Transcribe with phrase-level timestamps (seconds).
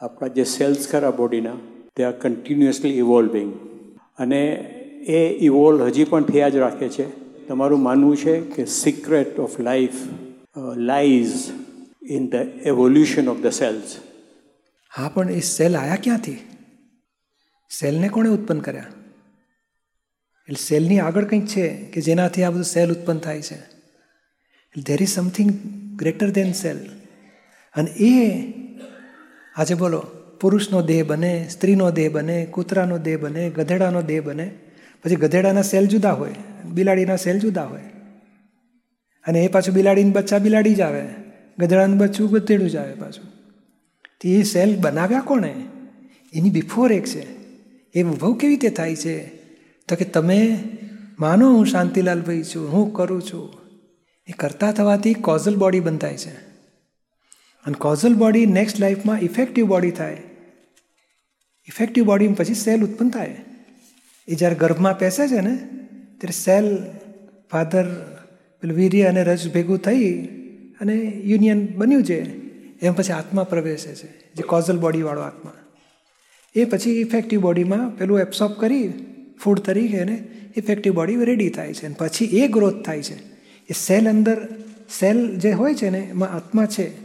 [0.00, 1.56] આપણા જે સેલ્સ ખરા બોડીના
[1.96, 3.52] તે આર કન્ટિન્યુઅસલી ઇવોલ્વિંગ
[4.18, 4.52] અને
[5.08, 7.24] એ ઇવોલ્વ હજી પણ થયા જ રાખે છે.
[7.48, 9.94] તમારું માનવું છે કે secret of life
[10.76, 11.32] lies
[12.10, 12.34] in the
[12.64, 13.96] evolution of the cells
[14.96, 16.36] હા, પણ એ સેલ આયા ક્યાંથી?
[17.80, 18.86] સેલને કોણે ઉત્પન્ન કર્યા?
[20.48, 23.56] એટલે સેલની આગળ કંઈક છે કે જેનાથી આ બધું સેલ ઉત્પન્ન થાય છે?
[24.76, 25.50] There is something
[25.96, 26.76] greater than cell
[27.74, 28.14] અને એ
[29.56, 29.98] આજે બોલો,
[30.40, 34.54] પુરુષનો દેહ બને, સ્ત્રીનો દેહ બને, કૂતરાનો દેહ બને, ગધેડાનો દેહ બને.
[35.04, 36.34] પછી ગધેડાના સેલ જુદા હોય,
[36.72, 37.80] બિલાડીના સેલ જુદા હોય.
[39.26, 41.08] અને એ પાછું બિલાડીને બચ્ચા બિલાડી જ આવે,
[41.58, 43.24] ગધેડાનું બચ્ચું ગધેડું જ આવે પાછું.
[44.02, 45.54] તો એ સેલ બનાવ્યા કોણે?
[46.32, 47.26] એની બિફોર એક છે.
[47.94, 49.26] એ ઉભવ કેવી રીતે થાય છે?
[49.88, 50.58] તો કે તમે
[51.18, 53.52] માનો હું શાંતિલાલભાઈ છું, હું કરું છું.
[54.28, 56.53] એ કરતા થવાથી કોઝલ બોડી બંધાય છે.
[57.66, 60.12] અને કોઝલ બોડી નેક્સ્ટ લાઈફમાં ઇફેક્ટિવ બોડી થાય.
[61.68, 63.36] ઇફેક્ટિવ બોડી પછી સેલ ઉત્પન્ન થાય.
[64.28, 65.56] એ જ્યારે ગર્ભમાં પેસે છે ને,
[66.18, 66.78] ત્યારે સેલ
[67.52, 67.84] ફાધર
[68.60, 70.24] પેલું વીર્ય અને રજ ભેગું થઈ
[70.80, 72.44] અને યુનિયન બન્યું છે.
[72.80, 75.52] એમ પછી આત્મા પ્રવેશે છે, જે કોઝલ બોડીવાળો આત્મા.
[76.54, 78.92] એ પછી ઇફેક્ટિવ બોડીમાં પેલું એબ્સોર્બ કરી
[79.42, 80.24] ફૂડ તરીકે એને
[80.56, 81.86] ઇફેક્ટિવ બોડી રેડી થાય છે.
[81.86, 83.14] અને પછી એ ગ્રોથ થાય છે.
[83.70, 84.48] એ સેલ અંદર
[85.00, 87.03] સેલ જે હોય છે ને, એમાં આત્મા છે.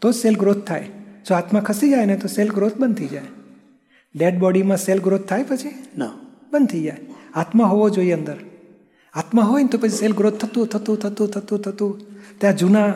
[0.00, 0.88] તો સેલ ગ્રોથ થાય.
[1.28, 3.22] જો આત્મા ખસી જાય ને તો સેલ ગ્રોથ બંધ થઈ જાય.
[4.14, 5.74] ડેડ બોડીમાં સેલ ગ્રોથ થાય પછી?
[5.98, 6.10] ના.
[6.52, 6.96] બંધ થઈ જાય.
[7.34, 8.36] આત્મા હોવો જોઈએ અંદર.
[9.14, 12.00] આત્મા હોય ને તો પછી સેલ ગ્રોથ થતું થતું થતું થતું થતું.
[12.38, 12.94] ત્યાં જૂના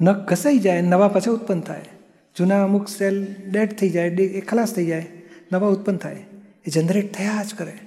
[0.00, 1.84] નખ ઘસાઈ જાય નવા પાછા ઉત્પન્ન થાય.
[2.38, 5.06] જૂના અમુક સેલ ડેડ થઈ જાય એ ખલાસ થઈ જાય
[5.52, 6.24] નવા ઉત્પન્ન થાય.
[6.66, 7.78] એ જનરેટ થયા જ કરે.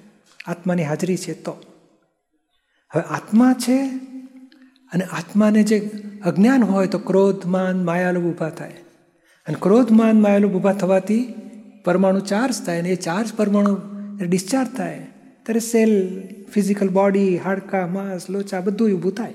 [0.46, 1.64] આત્માની હાજરી છે તો.
[2.94, 3.90] હવે આત્મા છે
[4.94, 5.92] અને આત્માને જે
[6.26, 8.74] અજ્ઞાન હોય તો ક્રોધ, માન માયાલોભ ઊભા થાય.
[9.48, 11.34] અને ક્રોધ, માન માયાલોભ ઊભા થવાથી
[11.86, 13.78] પરમાણુ ચાર્જ થાય અને એ ચાર્જ પરમાણુ
[14.26, 14.98] ડિસ્ચાર્જ થાય,
[15.44, 16.22] ત્યારે સેલ,
[16.54, 19.34] ફિઝિકલ બોડી, હાડકા, માંસ, લોચા બધું ઊભું થાય.